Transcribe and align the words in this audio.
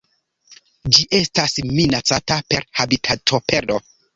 Ĝi 0.95 1.05
estas 1.17 1.53
minacata 1.81 2.41
per 2.55 2.67
habitatoperdo. 2.81 3.79